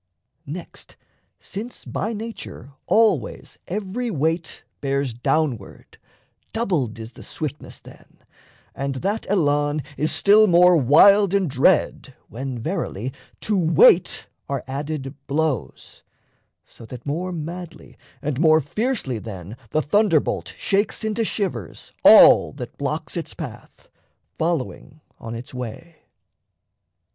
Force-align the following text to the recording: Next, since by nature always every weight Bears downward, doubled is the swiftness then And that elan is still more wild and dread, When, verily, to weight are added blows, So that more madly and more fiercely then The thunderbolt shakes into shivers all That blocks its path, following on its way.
Next, 0.47 0.95
since 1.39 1.85
by 1.85 2.11
nature 2.11 2.71
always 2.87 3.59
every 3.67 4.09
weight 4.09 4.63
Bears 4.79 5.13
downward, 5.13 5.99
doubled 6.53 6.97
is 6.97 7.11
the 7.11 7.21
swiftness 7.21 7.79
then 7.79 8.17
And 8.73 8.95
that 8.95 9.27
elan 9.29 9.83
is 9.97 10.11
still 10.11 10.47
more 10.47 10.75
wild 10.75 11.35
and 11.35 11.47
dread, 11.47 12.15
When, 12.29 12.57
verily, 12.57 13.13
to 13.41 13.55
weight 13.55 14.25
are 14.49 14.63
added 14.65 15.13
blows, 15.27 16.01
So 16.65 16.83
that 16.87 17.05
more 17.05 17.31
madly 17.31 17.95
and 18.23 18.39
more 18.39 18.59
fiercely 18.59 19.19
then 19.19 19.55
The 19.69 19.83
thunderbolt 19.83 20.55
shakes 20.57 21.03
into 21.03 21.23
shivers 21.23 21.91
all 22.03 22.53
That 22.53 22.75
blocks 22.75 23.15
its 23.15 23.35
path, 23.35 23.87
following 24.39 24.99
on 25.19 25.35
its 25.35 25.53
way. 25.53 25.97